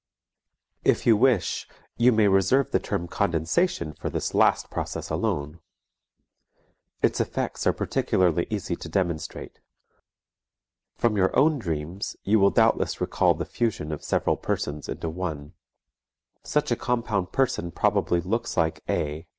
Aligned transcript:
If 0.83 1.05
you 1.05 1.15
wish, 1.15 1.67
you 1.95 2.11
may 2.11 2.27
reserve 2.27 2.71
the 2.71 2.79
term 2.79 3.07
"condensation" 3.07 3.93
for 3.93 4.09
this 4.09 4.33
last 4.33 4.71
process 4.71 5.11
alone. 5.11 5.59
Its 7.03 7.21
effects 7.21 7.67
are 7.67 7.71
particularly 7.71 8.47
easy 8.49 8.75
to 8.77 8.89
demonstrate. 8.89 9.59
From 10.95 11.17
your 11.17 11.37
own 11.37 11.59
dreams 11.59 12.15
you 12.23 12.39
will 12.39 12.49
doubtless 12.49 12.99
recall 12.99 13.35
the 13.35 13.45
fusion 13.45 13.91
of 13.91 14.03
several 14.03 14.37
persons 14.37 14.89
into 14.89 15.07
one. 15.07 15.53
Such 16.41 16.71
a 16.71 16.75
compound 16.75 17.31
person 17.31 17.69
probably 17.69 18.21
looks 18.21 18.57
like 18.57 18.81
A. 18.89 19.27